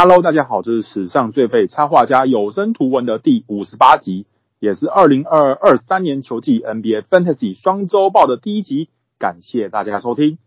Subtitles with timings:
[0.00, 4.26] Hello，大家好，这是史上最废插画家有声图文的第五十八集，
[4.60, 8.90] 也是二零二二三年球季 NBA Fantasy 双周报的第一集。
[9.18, 10.38] 感谢大家收听。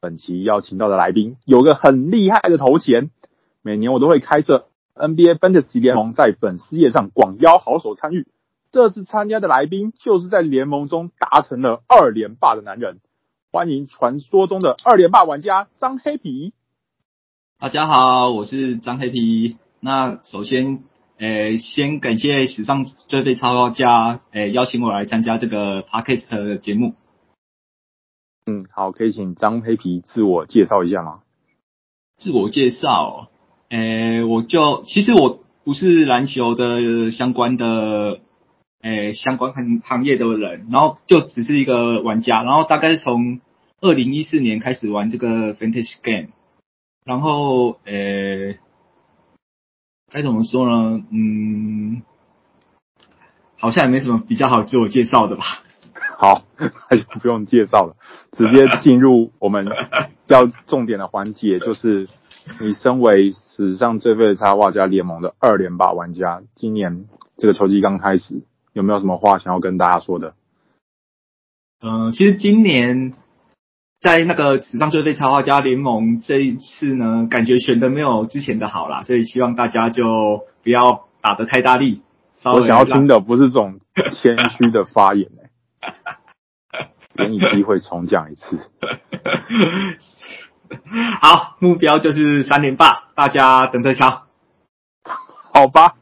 [0.00, 3.10] 本期邀请到的来宾有个很厉害的头衔，
[3.60, 8.26] 每年我都会开设 NBA Fantasy 联盟，在粉丝页上广邀好手参与。
[8.70, 13.00] 这次参加的来宾就是在联盟中达成了二连霸的男人，
[13.52, 16.54] 欢迎传说中的二连霸玩家张黑皮。
[17.64, 19.56] 大家好，我是张黑皮。
[19.80, 20.82] 那首先，
[21.16, 26.92] 诶，先感谢史上最废插画家，诶，邀请我来参加这个 Podcast 的节目。
[28.44, 31.20] 嗯，好，可以请张黑皮自我介绍一下吗？
[32.18, 33.30] 自我介绍，
[33.70, 38.20] 诶，我就其实我不是篮球的相关的，
[38.82, 43.40] 诶，相关行行业的人，然后就只是一个玩家，然后大概是从
[43.80, 46.33] 二零一四年开始玩这个 Fantasy Game。
[47.04, 48.54] 然后，呃，
[50.10, 51.04] 该怎么说呢？
[51.10, 52.02] 嗯，
[53.58, 55.44] 好像也没什么比较好自我介绍的吧。
[56.16, 57.96] 好，那就不用介绍了，
[58.32, 59.66] 直接进入我们
[60.28, 62.08] 要重点的环节， 就是
[62.58, 67.04] 你身为史上最废的插画家联盟的二连霸玩家，今年
[67.36, 70.34] 这个球季刚开始，有没有什么话想要跟大家说的？
[71.82, 73.12] 嗯、呃，其实今年。
[74.04, 82.02] 在那个史上最被插画家联盟这一次呢，感觉选的没有之前的好啦，所以希望大家就不要打得太大力。
[82.44, 83.80] 我想要听的不是这种
[84.12, 88.58] 谦虚的发言哎、欸， 给你机会重讲一次。
[91.22, 94.24] 好，目标就是三连霸，大家等着瞧。
[95.54, 95.94] 好吧，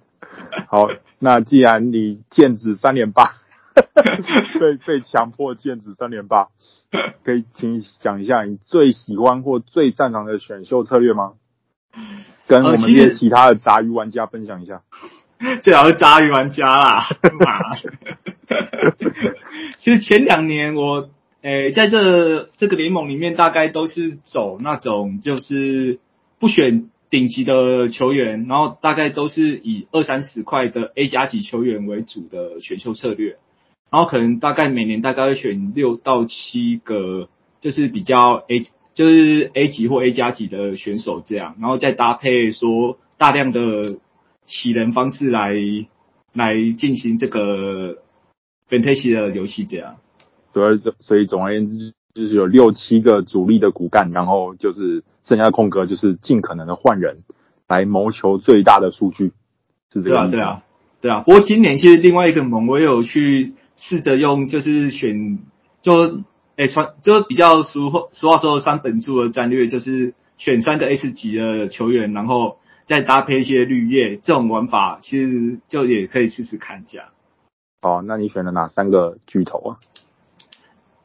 [0.68, 0.88] 好，
[1.20, 3.34] 那既然你剑指三连霸，
[4.60, 6.48] 被被强迫剑指三连霸。
[7.24, 11.32] 可以请你讲一下你最喜欢或最擅长的选秀策略吗？
[12.46, 14.82] 跟我们这些其他的杂鱼玩家分享一下。
[15.62, 17.04] 最好是杂鱼玩家啦。
[19.78, 21.08] 其实前两年我
[21.40, 25.98] 诶、欸、在这这个联盟里面，大概都是走那种就是
[26.38, 33.38] 不选顶级的球员，然后大概都是以二三十块的 A 加级球员为主的选秀策略。
[33.92, 37.28] 然后可能大概每年大概会选六到七个，
[37.60, 38.62] 就是比较 A，
[38.94, 43.98] 就是 A 级或 A 加级的选手这样，然后再搭配说大量的
[44.46, 45.54] 起人方式来
[46.32, 47.98] 来进行这个
[48.70, 49.96] Fantasy 的游戏这样。
[50.54, 50.62] 对，
[50.98, 57.24] 所以总而言之就是有六七个主力的骨干，然后就是剩下的空格就是尽可能的换人
[57.68, 59.32] 来谋求最大的数据，
[59.92, 60.08] 是这个。
[60.08, 60.64] 对啊，对啊，
[61.02, 61.20] 对啊。
[61.26, 63.52] 不过今年其实另外一个盟我也有去。
[63.76, 65.38] 试着用就是选
[65.80, 66.22] 就
[66.56, 77.08] 诶传就比较俗话俗话说三本柱的战略，就是选三个 S 级的球员，然后再搭配一些绿叶，这种玩法其实就也可以试试看这样。
[77.80, 79.70] 哦，那你选了哪三个巨头啊？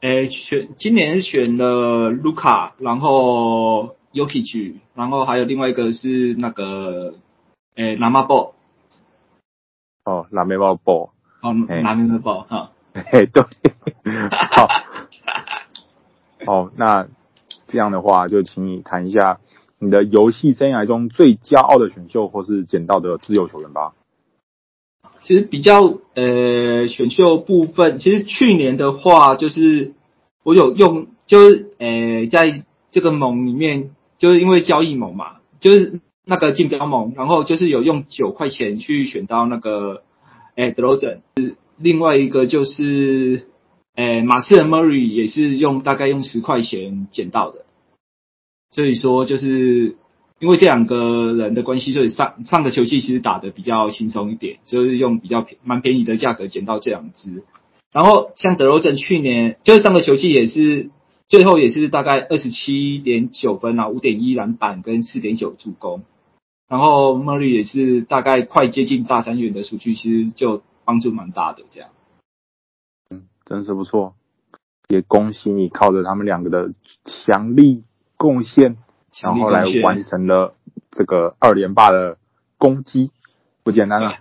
[0.00, 7.14] 诶，选今年选了卢卡，然后 Jokic，然后还有另外一个是那个
[7.74, 8.54] 诶拉马波。
[10.04, 11.10] 哦，拉梅包波。
[11.40, 13.44] 哦，拿名的宝哈， 嘿，对，
[14.50, 14.68] 好，
[16.44, 17.06] 好，那
[17.68, 19.38] 这样的话，就请你谈一下
[19.78, 23.92] 你的游戏生涯中最骄傲的选秀或是捡到的自由球员吧。
[25.20, 29.92] 其实比较呃选秀部分，其实去年的话，就是
[30.42, 40.02] 我有用，就是呃在这个盟里面，就是因为交易盟嘛，就是那个竞标盟，然后就是有用九块钱去选到那个。
[40.58, 43.46] 哎，德罗赞是另外一个，就是
[43.94, 47.64] 哎，马刺的 Murray 也是用大概用十块钱捡到的，
[48.72, 49.94] 所以说就是
[50.40, 57.44] 因为这两个人的关系，所以上上个球季其实打得比较轻松一点，就是用比较便蛮便宜的价格捡到这两支。
[57.92, 60.90] 然后像德罗赞去年就是上个球季也是
[61.28, 66.02] 最后也是大概二十七点九分啊，五点一篮板跟四点九助攻。
[66.68, 71.88] 然后 Murray 也是大概快接近大三元的数据，其实就帮助蛮大的这样。
[73.08, 74.14] 嗯，真是不错，
[74.88, 76.74] 也恭喜你靠着他们两个的
[77.06, 77.84] 强力
[78.18, 78.76] 贡献，
[79.22, 80.54] 然后来完成了
[80.90, 82.18] 这个二连霸的
[82.58, 83.12] 攻击，
[83.62, 84.16] 不简单了。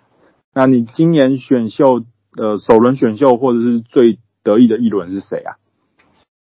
[0.54, 2.06] 那你今年选秀
[2.38, 5.58] 呃首轮选秀或者是最得意的一轮是谁啊？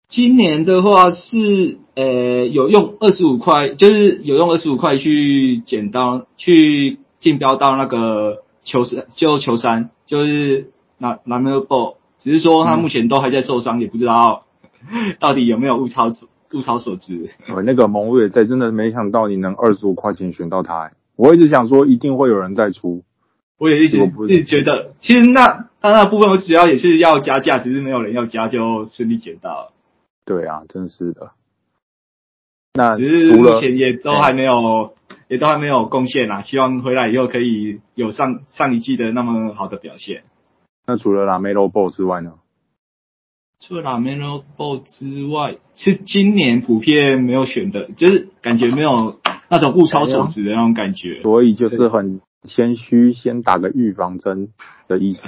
[0.06, 1.80] 今年的话是。
[1.98, 14.42] 呃，有用二十五块，就是有用二十五块去捡到，去竞标到那个球三，就球三，就是那那没有爆，只是说他目前都还在受伤，嗯、也不知道
[15.18, 16.12] 到底有没有物超
[16.52, 17.30] 物超所值。
[17.52, 23.02] 我那个蒙伟在真的没想到你能二十五块钱选到他，我一直想说一定会有人再出，
[23.58, 23.98] 我也一直
[24.28, 29.72] 一直觉得，其实那那那部分我只要也是要加价，只是没有人要加就顺利捡到了。
[30.24, 31.32] 对啊，真是的。
[32.78, 34.94] 那只是目前也都还没有，
[35.26, 36.42] 也都还没有贡献啦！
[36.42, 40.22] 希望回来以后可以有上上一季的那么好的表现。
[40.86, 42.34] 那除了 LaMelo Ball 之外呢？
[43.58, 49.18] 除了 LaMelo Ball 之外，是今年普遍没有选的，就是感觉没有
[49.50, 51.20] 那种物超所值的那种感觉。
[51.22, 54.50] 所以就是很谦虚，先打个预防针
[54.86, 55.22] 的意思。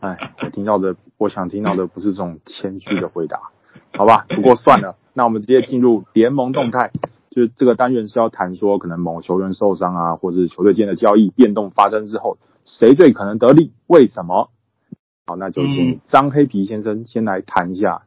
[0.00, 3.38] 哎，我听到的，我想听到的不是这种谦虚的回答，
[3.92, 4.26] 好吧？
[4.28, 4.96] 不过算了。
[5.12, 6.92] 那我们直接进入联盟动态，
[7.30, 13.72] 就是这个单元是要谈说，可能某球员受伤啊，或者是球队间的交易变动发生之后，谁最可能得利？
[13.88, 14.50] 为什么？
[15.26, 18.02] 好，那就请张黑皮先生先来谈一下。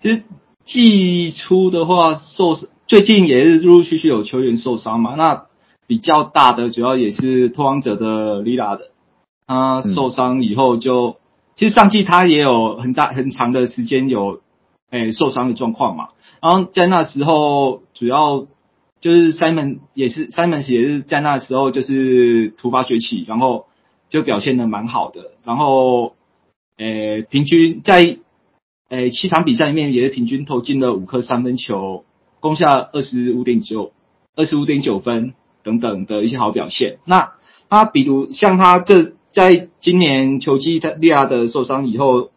[0.00, 0.22] 其实
[0.64, 5.16] 季初的话，受伤最近也是陆陆续续有球员受伤嘛。
[5.16, 5.46] 那
[5.88, 8.92] 比较大的主要也是拓荒者的利拉的，
[9.48, 11.16] 他受伤以后就，嗯、
[11.56, 14.40] 其实上季他也有很大很长的时间有。
[14.92, 16.08] 诶、欸，受伤的状况嘛，
[16.42, 18.46] 然后在那时候，主要
[19.00, 23.64] 就是 Simon 也是 Simon 也是在那时候就是突发崛起，然后
[24.10, 26.12] 就表现的蛮好的，然后
[26.76, 28.18] 诶、平均在诶、
[28.90, 32.04] 欸、七场比赛里面也是平均投进了五颗三分球，
[32.40, 33.92] 攻下二十五点九
[34.36, 36.98] 二十五点九分等等的一些好表现。
[37.06, 37.32] 那
[37.70, 42.28] 他比如像他这在今年球季他利亚的受伤以后。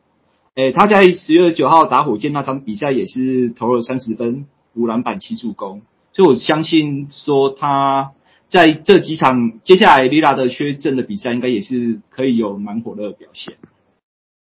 [0.56, 5.81] 诶，他在十月九号打火箭那场比赛也是投了三十分、五篮板、七助攻，
[6.13, 8.13] 所以我相信说他
[8.48, 13.56] 在这几场接下来利拉德缺阵的比赛，应该也是可以有蛮火热的表现。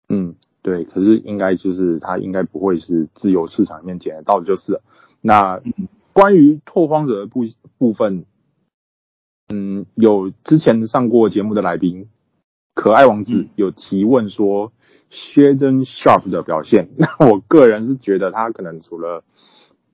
[0.08, 4.80] 嗯，对，可是应该就是他应该不会是自由市场里面捡得到的，就是。
[5.20, 5.60] 那
[6.12, 7.44] 关于拓荒者的部
[7.76, 8.24] 部分，
[9.52, 12.06] 嗯，有之前上过节目的来宾
[12.72, 14.70] 可爱王子有提问说。
[15.14, 19.22] Shaedon Sharpe 的表现， 那我个人是觉得他可能除了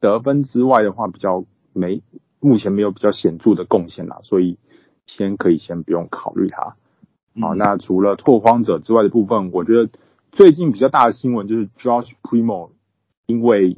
[0.00, 1.44] 得分之外的话，比较
[1.74, 2.02] 没
[2.40, 4.56] 目前没有比较显著的贡献啦，所以
[5.06, 6.74] 先可以先不用考虑他。
[7.40, 9.90] 好，那除了拓荒者之外的部分，我觉得
[10.32, 12.70] 最近比较大的新闻就是 Josh Primo
[13.26, 13.76] 因为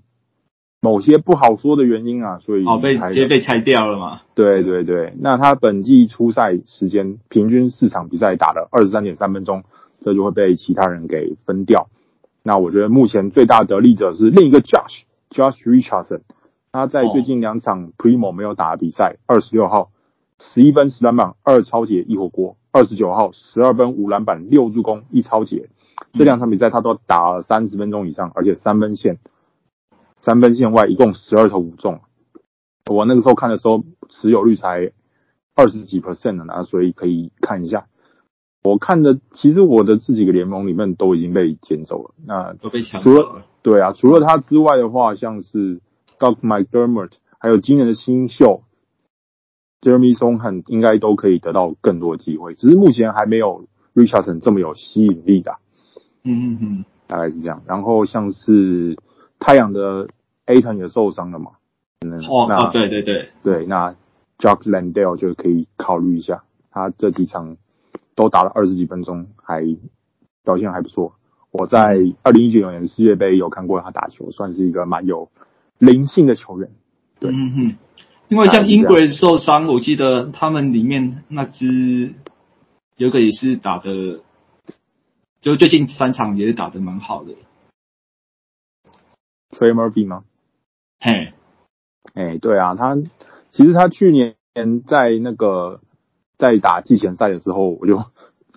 [0.81, 4.21] 某些不好说的原因啊，所以哦被直接被拆掉了嘛？
[4.35, 9.65] 对对对，那他本季初赛时间平均四场比赛打了二十三点三分钟。
[10.02, 11.88] 这就会被其他人给分掉。
[12.43, 16.22] 那我觉得目前最大的得利者是另一个 Josh Josh Richardson，
[16.72, 19.90] 他在最近两场 Primo 没有打的比赛，二十六号
[20.40, 25.69] 十一分十篮板二抄截一火锅，二十九号十二分五篮板六助攻一抄截，
[26.12, 29.19] 这两场比赛他都打了三十分钟以上，而且三分线
[30.20, 32.00] 三分线外一共十二投五中。
[32.90, 34.90] 我那个时候看的时候持有率才
[35.54, 37.87] 二十几 percent 的呢，所以可以看一下。
[38.64, 43.43] 我看的其实我的这几个联盟里面都已经被捡走了，那都被抢走了。
[43.61, 45.81] 对啊，除了他之外的话，像是
[46.19, 47.11] Doug McDermott，
[47.41, 48.62] 还有今年的新秀
[49.81, 52.55] Jeremy s o n h a n 应该都可以得到更多的机会。
[52.55, 55.56] 只是目前还没有 Richardson 这么有吸引力的。
[56.23, 57.62] 嗯嗯嗯，大概是这样。
[57.67, 58.97] 然后像是
[59.41, 60.06] 太阳的
[60.47, 61.53] Ayton 也受伤了嘛？
[62.06, 63.97] 嗯，哦，对对对对，那
[64.38, 67.57] Jock Landale 就可以考虑一下，他这几场。
[68.14, 69.62] 都打了二十几分钟，还
[70.45, 71.14] 表现还不错。
[71.50, 75.31] 我在二零一九年世界杯有看过他打球，算是一个蛮有
[75.78, 76.71] 灵性的球员。
[77.21, 77.76] 对，嗯哼。
[78.28, 82.14] 因为像 Ingram 受伤，我记得他们里面那支
[82.97, 84.21] 有个也是打的，
[85.40, 87.35] 就最近三场也是打的蛮好的。
[89.50, 90.25] Trey Murphy 吗？
[91.00, 91.35] 嘿，
[92.14, 92.97] 哎，对啊，他
[93.50, 94.37] 其实他去年
[94.87, 95.81] 在那个。
[96.42, 98.02] 在打季前赛的时候，我就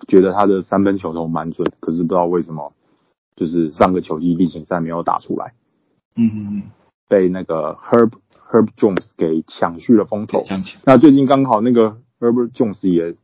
[0.08, 2.72] 觉得他的三分球投蛮准，可是不知道为什么，
[3.36, 5.54] 就是上个球季例行赛没有打出来。
[6.16, 6.62] 嗯嗯嗯，
[7.08, 8.10] 被那个 Herb
[8.50, 10.42] Herb Jones 给抢去了风头。
[10.84, 13.14] 那最近刚好那个 Herb Jones 也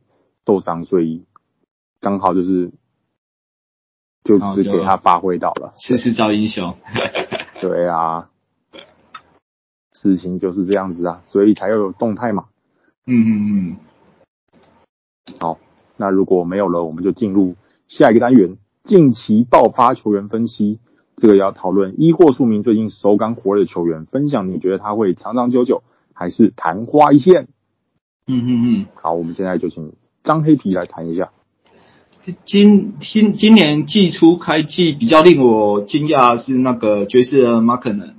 [0.46, 1.24] 受伤，所以
[2.00, 2.70] 刚好就是
[4.22, 5.72] 就是给他发挥到了。
[5.74, 6.76] 时势造英雄。
[7.60, 8.30] 对啊，
[9.92, 12.44] 事情就是这样子啊，所以才要有动态嘛。
[13.06, 13.76] 嗯嗯嗯。
[15.38, 15.58] 好，
[15.96, 17.54] 那如果没有了，我们就进入
[17.88, 20.78] 下一个单元——近期爆发球员分析。
[21.16, 25.82] 这个要讨论一或数名最近手感火热的球员，分享你觉得他会长长久久，
[26.14, 27.48] 还是昙花一现？
[28.26, 28.86] 嗯嗯嗯。
[28.94, 29.92] 好，我们现在就请
[30.24, 31.30] 张黑皮来谈一下。
[32.44, 38.14] 今今今年季初开季比较令我惊讶的是那个爵士的马可能，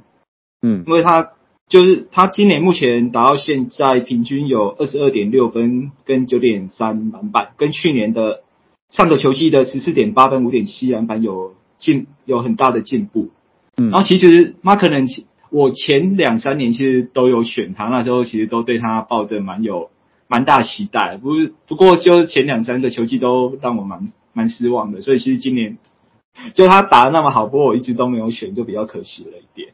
[0.62, 1.33] 嗯，因为他
[1.74, 8.44] 就是他今年目前达到现在，平均有二十二点六分跟九点三篮板，跟去年的
[8.92, 13.32] 上个球季的十四点八分五点七篮板有进有很大的进步。
[13.76, 19.90] 嗯，然后其实 Markkanen 我前两三年其实都有选他，那时候其实都对他抱着蛮有
[20.28, 21.18] 蛮大期待。
[21.18, 25.80] 不是，不过就前两三个球季都让我蛮蛮失望的，所以其实今年
[26.54, 29.70] 就他打的那么好，不过我一直都没有选，就比较可惜了一点。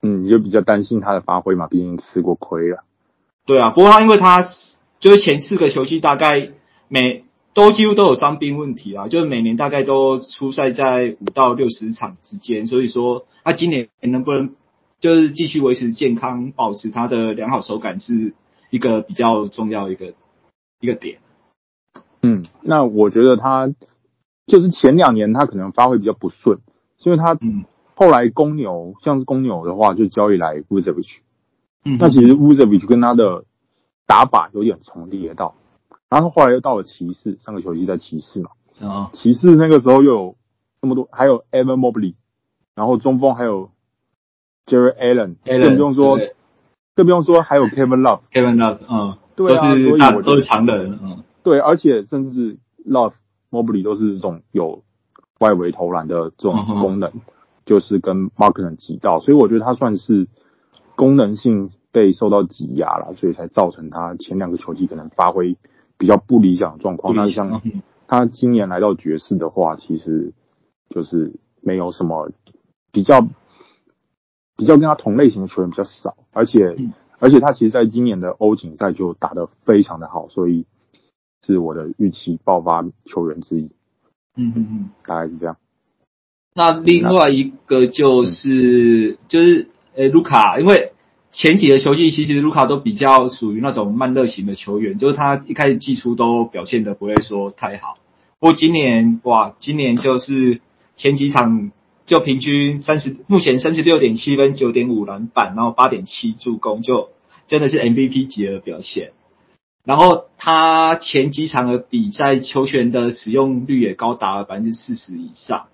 [0.00, 2.84] 嗯，你就比较担心他的发挥嘛，毕竟吃过亏了。
[3.46, 4.44] 对啊，不过他因为他
[5.00, 6.50] 就是前四个球季大概
[6.86, 14.54] 每都几乎都有伤病问题啊，就是每年大概都出赛在五到六十场之间，所以说他今年能不能
[15.00, 18.34] 就是继续维持健康，保持他的良好手感，是
[18.70, 20.14] 一个比较重要的一个
[20.80, 21.18] 一个点。
[22.22, 23.72] 嗯，那我觉得他
[24.46, 26.60] 就是前两年他可能发挥比较不顺，
[27.02, 27.64] 因为他嗯。
[27.98, 31.18] 后来公牛像是公牛的话，就交易来 Vucevic。
[31.84, 33.44] 嗯，那其实 Vucevic 跟他的
[34.06, 35.56] 打法有点重叠到，
[36.08, 38.50] 然后后来又到了骑士，上个球季在骑士嘛。
[38.80, 40.36] 啊，骑士那个时候又有
[40.80, 42.14] 那么多，还有 Evan Mobley，
[42.76, 43.70] 然后中锋还有
[44.66, 46.20] Jarrett Allen，更不用说，
[46.94, 53.14] 更不用说还有 Kevin Love，Kevin Love，嗯，对啊，所以我都是强的人，嗯，对，而且甚至 Love
[53.50, 54.84] Mobley 都是这种有
[55.40, 57.10] 外围投篮的这种功能。
[57.68, 60.26] 就是跟 Markkanen 挤到，所以我觉得他算是
[60.96, 65.58] 功能性被受到挤压了，所以才造成他前两个球季可能发挥
[65.98, 67.14] 比较不理想的状况。
[67.14, 67.60] 那像
[68.06, 70.32] 他今年来到爵士的话，其实
[70.88, 72.32] 就是没有什么
[72.90, 73.20] 比较
[74.56, 76.74] 比较跟他同类型的球员比较少，而且
[77.18, 80.64] 而且他其实在今年的欧锦赛就打得非常的好，所以
[81.42, 83.70] 是我的预期爆发球员之一。
[84.36, 85.58] 嗯嗯嗯，大概是这样。
[86.58, 90.90] 那另外一个就是、就是呃卢卡，因为
[91.30, 97.94] 前几个球季其实卢卡都比较属于那种慢热型的球员，就是他一开始季初都表现得不会说太好。
[98.40, 100.60] 不过今年哇，今年就是
[100.96, 101.70] 前几场
[102.06, 107.10] 就平均三十，目前三十六点七分，九点五篮板，然后八点七助攻，就
[107.46, 109.12] 真的是 MVP 级的表现。
[109.84, 115.66] 然后他前几场的比赛球权的使用率也高达了百分之四十以上。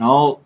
[0.00, 0.40] 然后，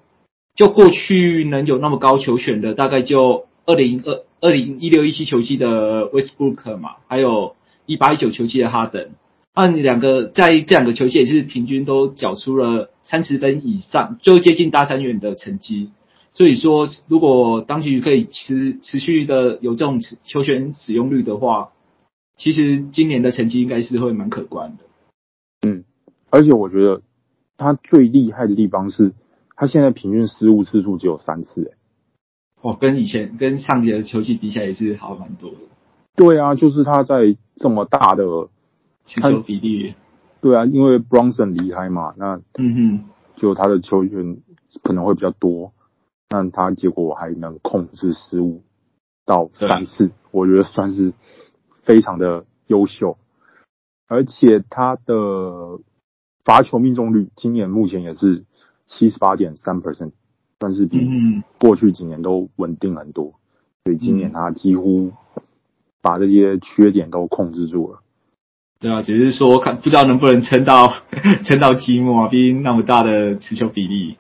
[0.57, 7.55] 就过去能有那么高球权的，大概就二零二二零一六一七球季的 Westbrook 嘛，还有
[7.87, 9.11] 一八一九球季的哈登，
[9.53, 15.93] 按两个在这两个球季也是平均都缴出了三十分以上，就接近大三元的成绩。
[16.33, 21.71] 所以说，如果当局可以持持续的有这种球权使用率的话，
[22.37, 25.69] 其实今年的成绩应该是会蛮可观的。
[25.69, 25.85] 嗯，
[26.31, 27.03] 而且我觉得
[27.57, 29.13] 他最厉害的地方是。
[29.57, 31.79] 他现在平均失误次数只有三次，哎，
[32.61, 35.57] 哦，跟以前跟上一个球季比起来也是好蛮多的。
[36.17, 38.25] 对啊，就是他在这么大的
[39.05, 39.95] 持球比例，
[40.41, 43.05] 对啊，因为 Bronson 离开嘛，那嗯哼，
[43.37, 44.39] 就他的球权
[44.83, 45.73] 可能会比较多，
[46.29, 48.63] 但他结果还能控制失误
[49.25, 51.13] 到三次，我觉得算是
[51.83, 53.19] 非常的优秀，
[54.09, 55.79] 而且他的
[56.45, 58.45] 罚球命中率今年目前也是。
[58.87, 60.13] 七十八点三 percent，
[60.61, 63.35] 算是比过去几年都稳定很多，
[63.85, 65.13] 所以今年他几乎
[66.03, 68.01] 把这些缺点都控制住了。
[68.81, 70.93] 对啊，只是说看不知道能不能撑到
[71.45, 74.19] 撑到期末，毕竟那么大的持球比例。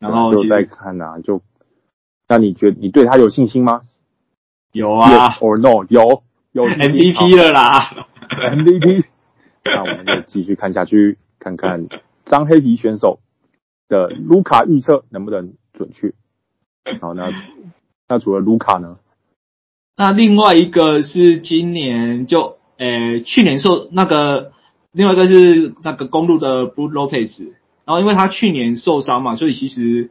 [0.00, 1.42] 然后就再看啊，就
[2.26, 3.82] 那你觉得你对他有信心吗？
[4.72, 5.84] 有啊，Yes or no？
[5.88, 9.04] 有有 MVP 了啦，MVP。
[9.62, 11.86] 那我们就继续看下去，看看
[12.24, 13.20] 张黑皮选手
[13.90, 16.14] 的卢卡预测能不能准确？
[17.00, 17.30] 好，那
[18.08, 18.96] 那除了卢卡呢？
[19.96, 24.52] 那另外一个是今年就呃、去年受那个，
[24.92, 27.48] 另外一个是那个公路的 Brook Lopez，
[27.84, 30.10] 然后因为他去年受伤嘛，所以其实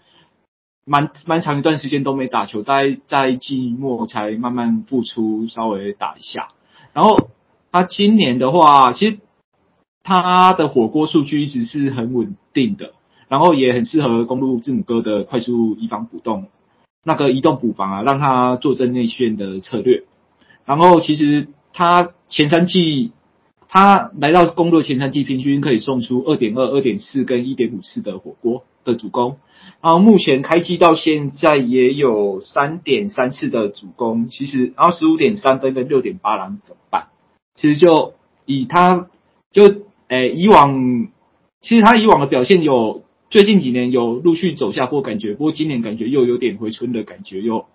[0.86, 6.50] 蛮蛮长一段时间都没打球，大概在季末才慢慢复出，稍微打一下。
[6.94, 7.32] 然后
[7.72, 9.18] 他今年的话，其实
[10.04, 12.94] 他的火锅数据一直是很稳定的。
[13.30, 16.48] 然后也很适合公路字母哥的快速移防补动，
[17.04, 20.04] 那个移动补防啊，让他坐镇内线的策略。
[20.66, 23.12] 然后其实他前三季，
[23.68, 29.38] 他来到公路前三季平均可以送出二点二、二点四跟一点五次的火锅的主攻。
[29.80, 36.60] 然后目前开季到现在也有三点三次的主攻，其实然后十五点三分跟六点八篮
[36.90, 37.10] 板，
[37.56, 38.16] 其实就
[38.48, 39.08] 以他
[39.52, 39.72] 就
[40.08, 41.10] 诶以往，
[41.62, 43.04] 其实他以往的表现有。
[43.30, 47.68] 最近几年有陆续走下坡感觉，不过今年感觉又有点回春的感觉，又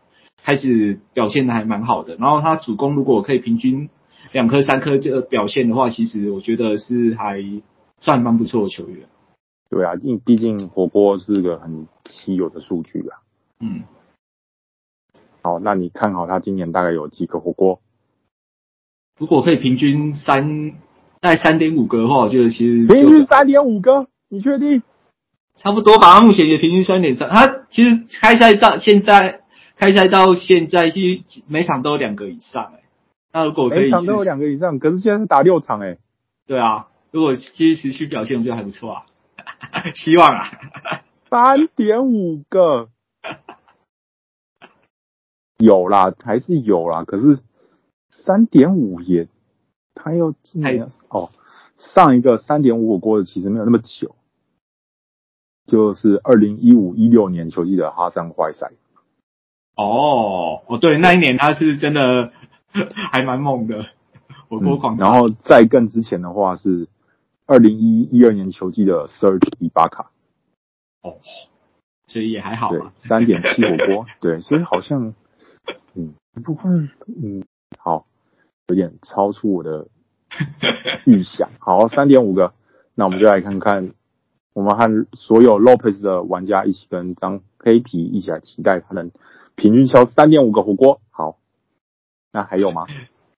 [0.42, 2.16] 开始表现的还蛮好的。
[2.16, 3.88] 然后他主攻如果可以平均
[4.32, 7.40] 两颗三颗这个表现的话，其实我觉得是还
[8.00, 9.06] 算蛮不错的球员。
[9.70, 13.22] 对啊，因毕竟火锅是个很稀有的数据啊。
[13.60, 13.84] 嗯。
[15.40, 17.80] 好，那你看好他今年大概有几个火锅？
[19.18, 20.72] 如果可以平均三，
[21.20, 24.82] 大概三点五个的话，我觉得其实平均三点五个，你确定？
[25.56, 27.28] 差不多吧，目前也平均三点三。
[27.30, 29.42] 他其实开赛到现在，
[29.76, 32.82] 开赛到现在，其实每场都有两个以上哎。
[33.32, 35.98] 那如果可以，每场都有两个以上，可是现在是打六场哎。
[36.46, 39.06] 对啊，如果其实持续表现，我觉得还不错啊。
[39.94, 40.46] 希望啊，
[41.30, 42.88] 三点五个
[45.58, 47.38] 有啦，还是有啦，可是。
[48.16, 49.28] 三点五也，
[49.92, 51.30] 他又今年哦，
[51.76, 54.14] 上一个三点五我过的其实没有那么久，
[55.66, 58.72] 就是二零一五一六年球季的哈桑怀赛。
[59.76, 62.32] 哦哦，对，那一年他是真的
[62.94, 63.84] 还蛮猛的
[64.48, 64.98] 火锅狂、嗯。
[64.98, 66.88] 然后再更之前的话是
[67.46, 70.06] 二零一一二年球季的 Serge Ibaka。
[71.02, 71.18] 哦，
[72.06, 72.70] 所以也还好。
[72.70, 75.14] 对，三点七火锅， 对，所以好像
[75.94, 77.44] 嗯不会嗯。
[77.76, 78.06] 好，
[78.68, 79.88] 有点超出我的
[81.04, 81.50] 预想。
[81.58, 82.54] 好，三点五个，
[82.94, 83.92] 那我们就来看看，
[84.54, 89.10] 我们和所有 Lopez 的玩家一起跟张黑皮一起来期待他能
[89.56, 91.00] 平均敲三点五个火锅。
[91.10, 91.36] 好，
[92.32, 92.86] 那还有吗？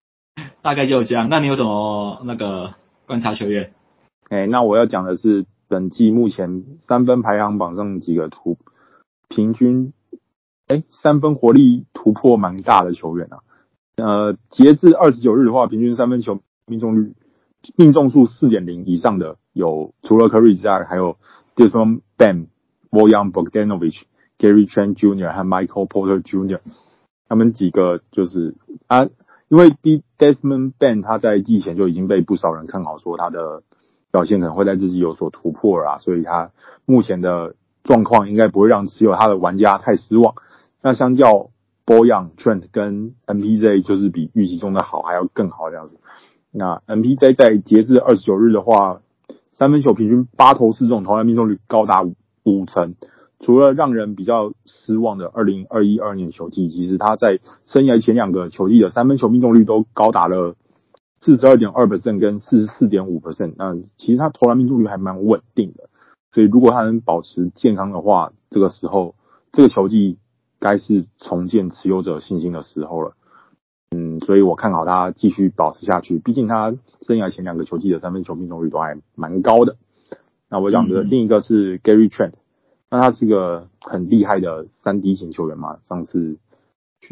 [0.63, 1.29] 大概就这样。
[1.29, 2.75] 那你有什么那个
[3.07, 3.73] 观察球员？
[4.29, 8.59] 哎、欸，那我要讲的是本季目前三分排行榜上几个突
[9.29, 9.93] 平均，
[10.67, 13.39] 哎、欸，三分火力突破蛮大的球员啊。
[13.97, 17.15] 呃，截至二十九日的话，平均三分球命中率、
[17.77, 21.17] 命中数四点零以上的有，除了 Curry 之外，还有
[21.55, 22.49] Desmond Bane、
[22.91, 24.03] Bojan Bogdanovic、
[24.39, 25.33] Gary Trent Jr.
[25.33, 26.61] 和 Michael Porter Jr.
[27.27, 28.55] 他们几个就是
[28.87, 29.05] 啊，
[29.49, 29.71] 因为
[30.19, 33.63] Desmond b a n 他在季前就已经被不少人看好，说他的
[34.13, 36.51] 表现可能会在自己有所突破啊，所以他
[36.85, 40.35] 目前的状况应该不会让持有他的玩家太失望。
[40.83, 41.49] 那相较
[41.87, 45.99] Bojan、Trent 跟 MPJ 就是比预期中的好还要更好这样子。
[46.53, 49.01] 那 MPJ 在截至二十九日的话，
[49.59, 52.15] 三分球平均八投四中，投篮命中率高达五
[52.45, 52.95] 五成。
[53.41, 60.57] 除了让人比较失望的二零二一二年球季，其实他在生涯前两个球季的三分球命中率都高达了
[61.21, 63.55] 四十二点二 percent 跟四十四点五 percent。
[63.57, 65.89] 那其实他投篮命中率还蛮稳定的，
[66.33, 69.15] 所以如果他能保持健康的话，这个时候
[69.53, 70.19] 这个球季。
[70.59, 73.13] 该是重建持有者信心的时候了，
[74.19, 76.19] 嗯，所以我看好他继续保持下去。
[76.19, 79.77] 毕竟他生涯前两个球季的三分球命中率都还蛮高的。
[80.49, 82.33] 那我讲的另一个是 Gary Trent，
[82.91, 86.39] 那他是个很厉害的三 D 型球员嘛，上次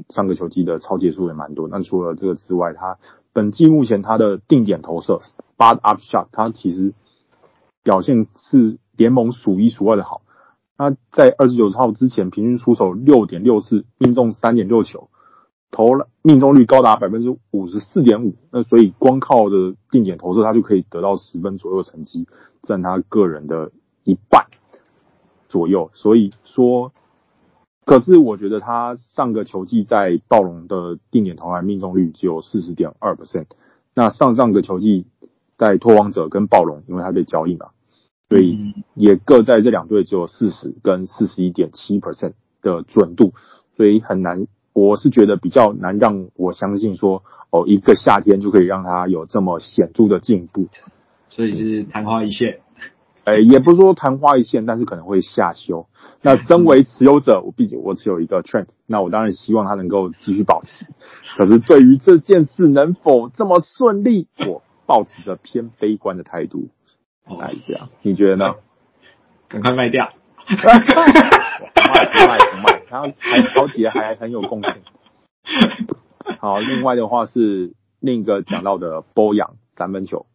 [0.08, 1.68] 上个球季的超节数也蛮多。
[1.68, 2.98] 那除了这个之外，他
[3.32, 5.20] 本季目前他的定点投射
[5.56, 6.94] spot up shot，他其实
[7.82, 10.22] 表现是联盟数一数二的好。
[10.76, 15.08] 他在二十九号之前平均出手六点六次，命中三点六球，
[15.70, 18.34] 投了命中率高达百分之五十四点五。
[18.50, 22.26] 那所以光靠着定点投射，他就可以得到十分左右的成绩，
[22.62, 23.72] 占他个人的
[24.04, 24.46] 一半
[25.48, 25.90] 左右。
[25.94, 26.92] 所以说，
[27.84, 33.46] 可是我觉得他上个球季在暴龙的定点投篮命中率只有四十点二 percent。
[33.94, 35.06] 那上上个球季
[35.56, 37.70] 在拓荒者跟暴龙，因为他被交易嘛。
[38.30, 43.34] 所以也各在这两队只有四十跟四十一点七 percent 的准度，
[43.76, 50.68] 所以很难，我是觉得比较难让我相信说，哦，一个夏天就可以让他有这么显著的进步，
[51.26, 52.60] 所以是昙花一现。
[53.24, 55.86] 哎，也不是说昙花一现，但是可能会下修。
[56.20, 60.84] 那身为持有者，我毕竟我持有一个 trend，那我当然希望它能够继续保持。
[61.38, 66.68] 可是对于这件事能否这么顺利，我抱持着偏悲观的态度。
[67.38, 68.56] 来这样，你觉得呢？
[69.48, 70.10] 赶快卖掉！
[70.46, 70.94] 不卖不
[72.28, 74.80] 卖不卖，然后还超级还很有贡献。
[76.38, 80.26] 好，另外的话是另一个讲到的波扬三分球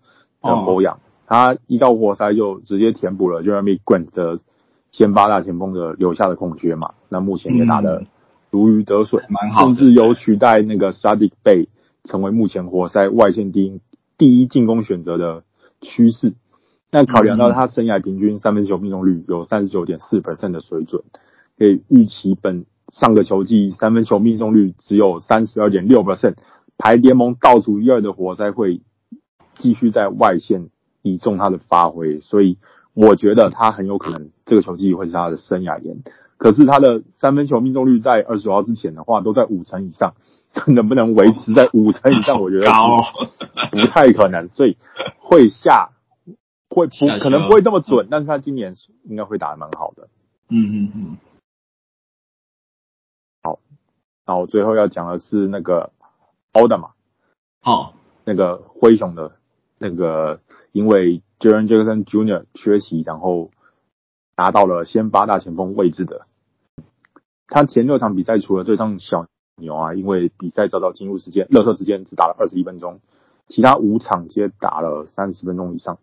[0.41, 4.39] 的波扬，他一到活塞就直接填补了 Jeremy Grant 的
[4.91, 6.95] 先发大前锋的留下的空缺嘛。
[7.07, 8.03] 那目前也打得
[8.49, 11.69] 如鱼得水，蛮好，甚至有取代那个 Saddiq Bey
[12.03, 13.79] 成为目前活塞外线第一
[14.17, 15.43] 第一进攻选择的
[15.79, 16.33] 趋势。
[16.91, 21.03] 那考量到他生涯平均三分球命中率有三十九点四 percent 的水准，
[21.59, 26.35] 可以预期本上个球季三分球命中率只有三十二点六 percent，
[26.77, 28.81] 排联盟倒数一二的活塞会
[29.55, 30.69] 继续在外线
[31.01, 32.57] 倚重他的发挥，所以
[32.93, 35.97] 我觉得他很有可能这个球季会是他的生涯年。
[36.37, 40.13] 可是他的三分球命中率在二十号之前的话都在五成以上，
[40.67, 42.39] 能不能维持在五成以上？
[42.41, 43.01] 我觉得高
[43.71, 44.77] 不太可能，所以
[45.17, 45.89] 会下
[46.69, 50.07] 会不可能不会这么准，但是他今年应该会打得蛮好的。
[50.49, 51.17] 嗯嗯嗯。
[54.29, 55.91] 然后最后要讲的是那个
[56.51, 56.91] 奥德玛，
[57.61, 59.31] 好，那个灰熊的
[59.79, 60.39] 那个
[60.71, 62.45] 因为 Jaren Jackson Jr.
[62.53, 63.49] 缺席，然后
[64.37, 66.27] 拿到了先发大前锋位置的。
[67.47, 69.25] 他前六场比赛除了对上小
[69.57, 72.99] 牛啊，因为比赛早早进入时间，热射时间只打了二十一分钟，
[73.47, 75.97] 其他五场皆打了三十分钟以上。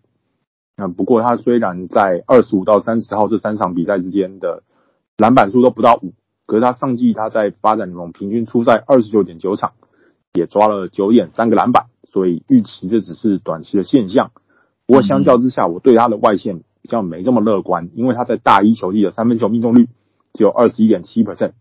[0.76, 4.64] 那不过他虽然在二十五到三十号这三场比赛之间的
[5.16, 6.12] 篮板数都不到五，
[6.46, 9.72] 可是他上季他在发展联盟平均出赛二十九点九场，
[10.32, 14.30] 也抓了九点三个篮板，所以预期这只是短期的现象。
[14.86, 19.88] 不过相较之下，我对他的外线比较没这么乐观，因为他在大一球季的三分球命中率
[20.32, 21.52] 只有二十一点七 percent，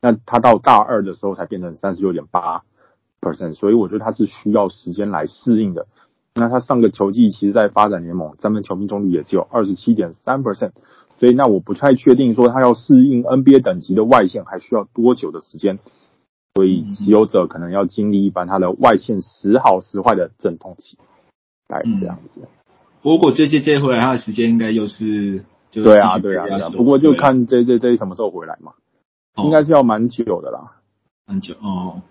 [0.00, 2.62] 那他到大二的时候才变成三十六点八
[3.20, 5.86] percent，所以我觉得他是需要时间来适应的。
[6.36, 10.72] 那他上个球季其实，在发展联盟三分球命中率也只有二十七点三 percent，
[11.16, 15.78] 所以那我不太确定说他要适应 NBA 等级的外线还需要多久的时间，
[16.54, 20.98] 所以持有者可能要经历一番他的外线时好时坏的阵痛期，
[21.68, 22.40] 大概是这样子。
[23.02, 28.72] 如果这些接回来，他的时间应该又是就对啊对啊对啊，不过就看 J J J 什么时候回来嘛，
[29.36, 30.80] 应该是要蛮久的啦，
[31.26, 32.02] 蛮久哦。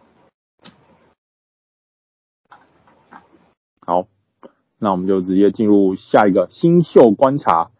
[3.85, 4.07] 好。
[4.83, 7.71] 那我们就直接进入下一个新秀观察，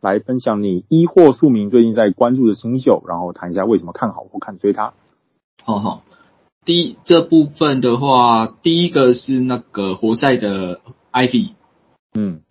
[0.00, 4.94] 来分享你一或数名最近在关注的新秀，然后谈一下为什么看好或看衰他。
[5.64, 6.04] 好好，
[6.64, 10.80] 第一这部分的话，第一个是那个活塞的
[11.12, 11.50] Ivy，
[12.14, 12.42] 嗯，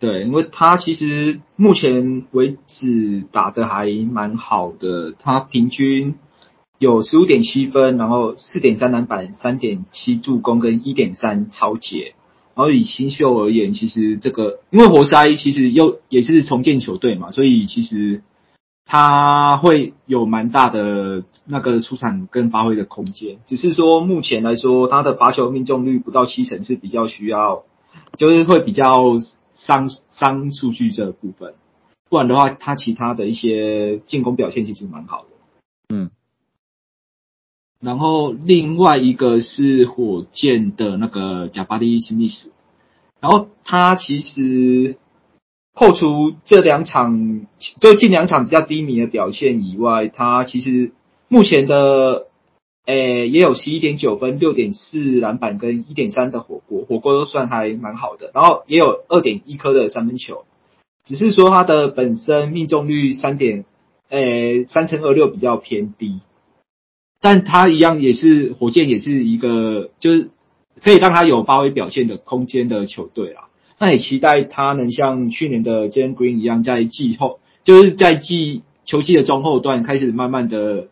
[0.00, 6.14] 对，因为他其实目前为止打得还蛮好的，他平均
[6.78, 12.14] 有十五点七分，然后四点三篮板，三点七助攻跟一点三抄截。
[12.58, 18.24] 然后以新秀而言，其实这个因为活塞其实又也是重建球队嘛，所以其实
[18.84, 23.38] 他会有蛮大的那个出场跟发挥的空间。
[23.46, 27.62] 只是说目前来说，他的罚球命中率不到七成是比较需要，
[28.16, 29.20] 就是会比较
[29.54, 31.54] 伤伤数据这部分。
[32.10, 35.94] 不然的话，他其他的一些进攻表现其实蛮好的。
[35.94, 36.10] 嗯。
[37.80, 42.50] 然后另外一个是火箭的那个贾巴利史密斯，
[43.20, 44.96] 然后他其实
[45.74, 47.46] 扣除这两场
[47.80, 50.90] 就近两场比较低迷的表现以外，他其实
[51.28, 52.26] 目前的
[52.84, 58.32] 诶也有十一点九分、六点四篮板跟一点三的火锅，火锅都算还蛮好的。
[58.34, 60.46] 然后也有二点一颗的三分球，
[61.04, 63.64] 只是说他的本身命中率三点
[64.08, 66.20] 诶三成二六比较偏低。
[67.20, 70.30] 但他一样也是火箭，也是一个就是
[70.80, 73.48] 可以让他有发挥表现的空间的球队啦。
[73.78, 80.88] 那也期待他能像去年的 Jalen Green 一样，在季后就是在季球季的中后段开始慢慢的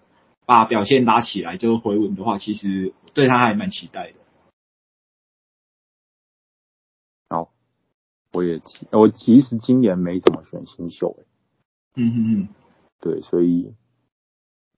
[0.46, 4.14] 把表现拉起来，就回稳的话，其实对他还蛮期待的。
[7.28, 7.50] 好，
[8.32, 8.60] 我也
[8.90, 11.16] 我其实今年没怎么选新秀，
[11.94, 12.48] 嗯嗯嗯，
[13.00, 13.72] 对，所以。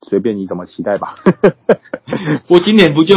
[0.02, 1.14] 随便你怎么期待吧。
[2.48, 3.14] 我今年不就，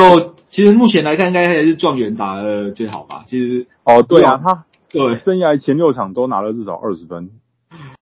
[0.49, 3.23] 其实目前来看，应该还是状元打的最好吧。
[3.27, 7.29] 其实哦，对啊，他对生涯前六场都拿了至少二十分。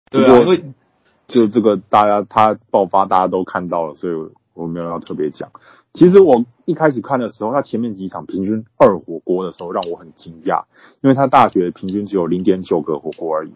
[0.09, 0.63] 对啊，因为
[1.27, 4.13] 就这个大家他爆发，大家都看到了，所以
[4.53, 5.51] 我没有要特别讲。
[5.93, 10.63] 其实我一开始看的时候，他前面几场平均二火锅的时候，让我很惊讶，
[11.01, 13.51] 因为他大学平均只有零点九个火锅而已。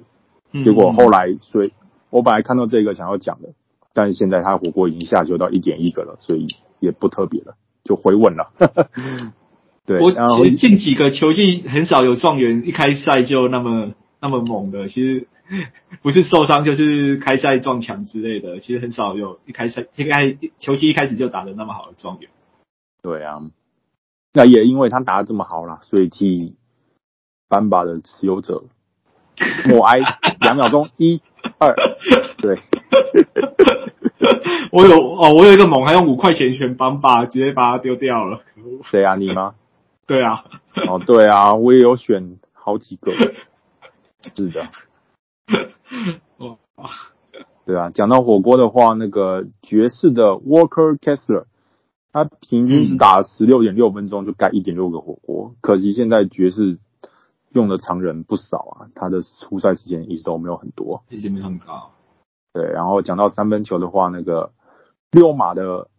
[0.63, 1.73] 结果后来，所以
[2.09, 3.49] 我本来看到这个想要讲的。
[3.97, 6.45] 但是现在他火锅已经下修到一点一个了，所以
[6.79, 8.51] 也不特别了，就回稳了。
[9.87, 15.27] 对，我其实近几个球季很少有状元一开赛就那么那么猛的，其实
[16.03, 22.29] 不是受伤就是开赛撞墙之类的，其实很少有一开赛一开球季一开始就打的那么好的状元。
[23.01, 23.41] 对啊，
[24.31, 26.55] 那也因为他打的这么好啦，所以替
[27.49, 28.65] 班巴的持有者
[29.65, 29.97] 默哀
[30.39, 31.19] 两秒钟，一、
[31.57, 31.73] 二，
[32.37, 32.59] 对。
[34.71, 38.41] 我有哦，我有一个猛，还用五块钱选邦巴，直接把它丢掉了。
[38.83, 39.15] 谁啊？
[39.15, 39.55] 你吗？
[40.05, 40.43] 对啊。
[40.87, 43.11] 哦，对啊，我也有选好几个。
[44.35, 44.67] 是的。
[46.75, 46.89] 哇。
[47.65, 51.45] 对啊，讲到火锅的话，那个爵士的 Walker Kessler，
[52.13, 56.77] 他平均是打了十六点六分钟就盖一点六个火锅，可惜现在爵士
[57.51, 61.91] 用的常人不少啊，他的出赛时间一直都没有很多，一直没有很高。
[62.53, 64.51] 对，然后讲到三分球的话，那个
[65.11, 65.89] 六马的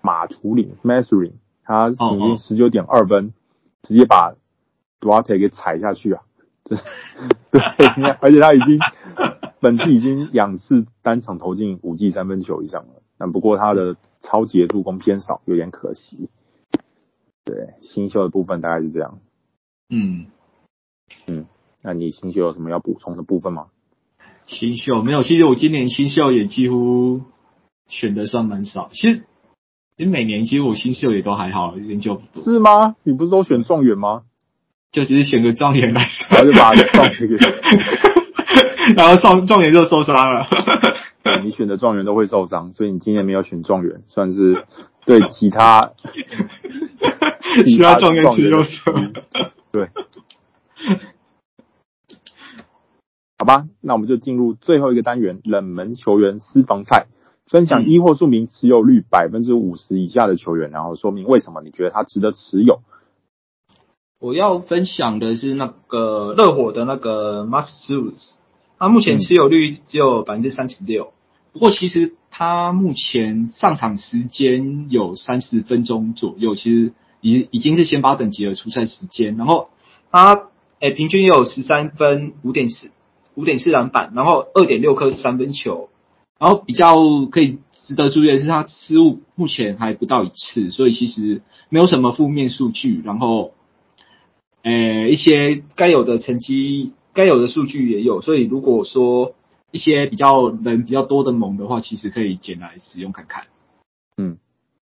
[0.00, 1.32] 马图里 Mathurin
[1.64, 3.32] 他平均十九点二分，
[3.82, 4.34] 直接把
[5.00, 6.22] Duarte 给踩下去啊！
[6.64, 6.76] 这
[7.50, 7.60] 对，
[8.20, 8.78] 而且他已经
[9.60, 16.28] 本次已经两次单场投进五记三分球以上了，但不过他的超级助攻偏少，有点可惜。
[17.44, 19.18] 对，新秀的部分大概是这样。
[19.88, 20.26] 嗯
[21.26, 21.46] 嗯，
[21.82, 23.71] 那你新秀有什么要补充的部分吗？
[24.46, 27.22] 新秀没有，其实我今年新秀也几乎
[27.88, 28.88] 选的算蛮少。
[28.92, 29.24] 其实，
[29.96, 32.44] 其实每年其实我新秀也都还好，研究不多。
[32.44, 32.96] 是吗？
[33.02, 34.22] 你不是都选状元吗？
[34.90, 37.36] 就只是选个状元来说， 然后就把状元给，
[38.94, 40.46] 然后状状元就受伤了。
[41.42, 44.66] 你选的状元都会受伤，所以你今年没有选状元，算是
[45.06, 45.92] 对其他。
[47.64, 48.94] 其他状元吃肉色，
[49.72, 49.88] 对，
[53.42, 57.08] 好吧，那我们就进入最后一个单元——冷门球员私房菜，
[57.44, 62.82] 分享一或数名持有率百分之五十以下的球员，然后说明为什么你觉得他值得持有。
[64.20, 68.34] 我要分享的是那个热火的那个 Max Strus，
[68.78, 71.12] 他目前持有率只有百分之三十六，
[71.52, 76.92] 不过其实他目前上场时间有三十分钟左右，其实。
[77.24, 79.68] 已已经是先发等级的出赛时间，然后
[80.10, 80.34] 他
[80.80, 82.90] 诶、欸、平均也有十三分五点四
[83.34, 85.88] 五点四篮板，然后二点六颗三分球，
[86.38, 86.96] 然后比较
[87.30, 93.52] 可以值得注意的是他失误目前还不到一次，所以其实没有什么负面数据，然后
[94.62, 99.34] 呃、一些该有的成绩该有的数据也有，所以如果说
[99.70, 103.44] 一些比较人比较多的盟的话，其实可以捡来使用看看。
[104.16, 104.38] 嗯，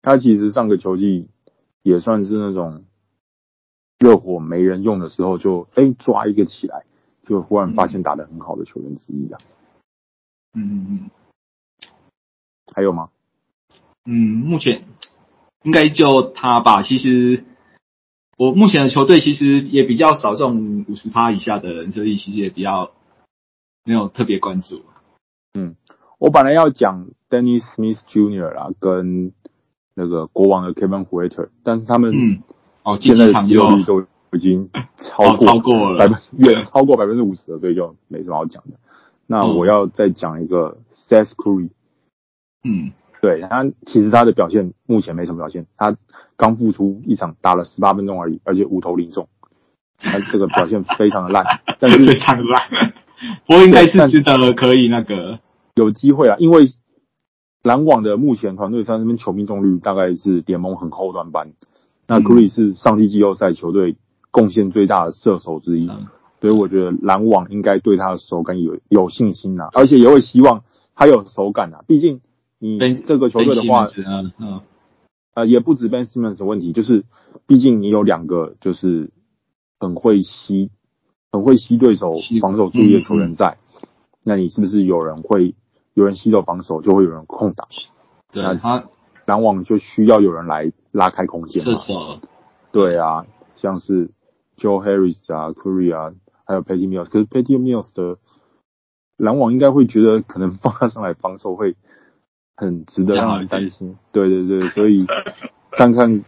[0.01, 1.27] 他其实上个球季。
[1.85, 2.85] 也算是那种
[3.99, 6.85] 热火没人用的时候就，就、欸、哎抓一个起来，
[7.27, 9.37] 就忽然发现打得很好的球员之一的。
[10.53, 11.09] 嗯嗯嗯。
[12.73, 13.09] 还有吗？
[14.05, 14.81] 嗯，目前
[15.63, 16.81] 应该就他吧。
[16.81, 17.43] 其实
[18.37, 22.91] 我目前的球队其实也比较少这种五十趴以下的人，所以其实也比较
[23.83, 24.83] 没有特别关注。
[25.53, 25.75] 嗯，
[26.19, 28.51] 我本来要讲 Dennis Smith Jr.
[28.53, 29.33] 啦，跟。
[29.95, 32.41] 那个国王的 Kevin Huerter，但是他们
[32.81, 35.99] 哦，现在的机会率都已经超过超过了。
[35.99, 38.77] 百分远超过百分之五十了，所以就没什么好讲的。
[39.27, 41.69] 那我要再讲一个 Seth Curry，
[42.63, 42.91] 嗯，
[43.21, 45.95] 对他其实他的表现目前没什么表现，他
[46.37, 49.27] 刚复出一场打了十八分钟而已，而且五投零中，
[49.97, 51.45] 他这个表现非常的烂，
[51.79, 52.93] 但是非常烂，
[53.47, 55.39] 不过应该是值得可以那个。
[55.75, 56.67] 有机会啊，因为。
[57.63, 61.53] 篮网的目前团队在那边球命中率大概是联盟很后端班，
[62.07, 63.95] 那 Curry 是上季季后赛球队
[64.33, 65.87] 贡献最大的射手之一，
[66.41, 70.63] 所以我觉得篮网应该对他的手感有有信心呐，而且也会希望
[70.95, 72.19] 他有手感呐，毕竟
[72.57, 73.85] 你这个球队的话，
[74.39, 74.61] 嗯，
[75.35, 77.05] 呃，也不止 Ben Simmons 的问题，就是
[77.45, 79.11] 毕竟你有两个就是
[79.79, 80.71] 很会吸、
[81.31, 83.57] 很会吸对手防守注意的球员在，
[84.25, 85.55] 那你是不是有人会？
[85.95, 87.67] 有人吸走防守，就会有人空档。
[88.31, 88.85] 对，那他
[89.27, 91.63] 篮网就需要有人来拉开空间。
[91.63, 92.17] 射手。
[92.71, 94.09] 对啊，像是
[94.63, 96.13] Joe Harris 啊，Curry 啊，
[96.45, 97.09] 还有 Patty Mills。
[97.09, 98.17] 可是 Patty Mills 的
[99.17, 101.75] 篮网应该会觉得，可能放他上来防守会
[102.55, 103.97] 很值得让人担心。
[104.13, 105.05] 对对对，所以
[105.71, 106.23] 看看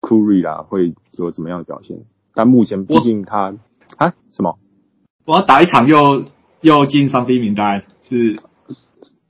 [0.00, 2.06] Curry 啦，会有怎么样的表现？
[2.32, 3.54] 但目前毕竟他
[3.98, 4.58] 啊什么？
[5.26, 6.24] 我要打一场又
[6.62, 8.40] 又进伤兵名单是。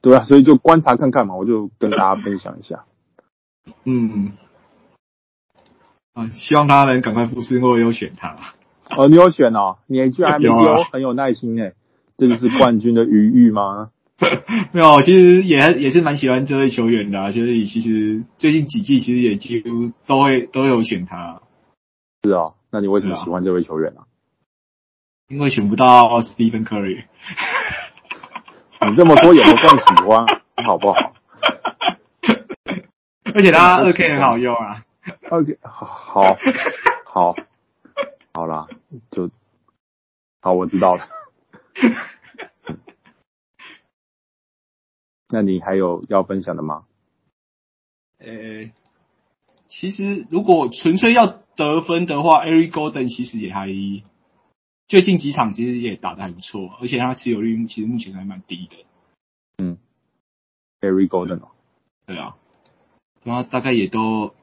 [0.01, 2.85] 对啊，所以就观察看看嘛，我就跟大家分享一下。
[3.85, 4.33] 嗯，
[6.15, 8.37] 啊，希望他能赶快复出，因为我有选他。
[8.97, 11.75] 哦，你有选哦，你居然还没 丢，很有耐心诶。
[12.17, 13.91] 这就是冠军的余裕吗？
[14.71, 21.41] 没有，其实也也是蛮喜欢这位球员的，啊，所以其实最近几季其实也几乎都会都有选他。
[22.23, 24.03] 是哦，那你为什么喜欢这位球员呢？
[24.03, 24.07] 啊？
[25.29, 27.03] 因为选不到 Stephen Curry。
[28.89, 30.25] 你这么说也不算喜欢，
[30.65, 31.15] 好不好？
[33.35, 34.83] 而且他二 K 很好用啊。
[35.31, 36.37] 二 K 好，好，
[37.05, 37.35] 好，
[38.33, 38.69] 好啦，
[39.11, 39.31] 就
[40.41, 41.09] 好，我知道了。
[45.29, 46.87] 那你还有要分享的吗？
[48.19, 48.73] 呃、欸，
[49.69, 53.69] 其实如果纯粹要得分的话，Eric Golden 其实也还。
[54.87, 58.85] 最近几场其实也打得还不错，而且他持有率其实目前还蛮低的。
[59.57, 59.79] 嗯
[60.83, 61.49] ，Eric Golden 哦，
[62.05, 62.37] 对啊，
[63.25, 64.35] 他大概也都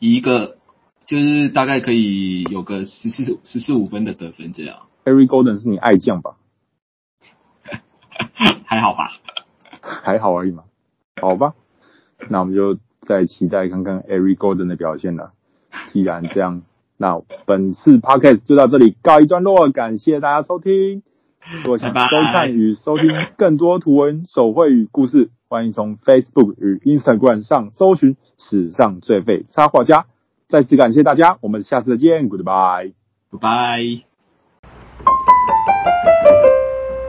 [0.00, 0.56] 一个，
[1.04, 4.88] 就是大概可以有个十四十四五分的得分这样。
[5.04, 6.36] Eric Golden 是你爱将吧？
[8.64, 9.12] 还好吧？
[9.82, 10.64] 还好而已嘛。
[11.20, 11.54] 好吧，
[12.30, 15.32] 那我们就再期待看看 Eric Golden 的表现了。
[15.92, 16.62] 既然这样，
[16.96, 21.02] 那本次 Podcast 就到这里告一段落，感谢大家收听。
[21.62, 30.06] 如果想收看与收听更多图文手绘与故事，欢迎从 Facebook 与 Instagram 上搜寻“史上最废插画家”。
[30.46, 34.04] 再次感谢大家，我们下次再见，Goodbye，Goodbye。
[34.62, 35.39] Goodbye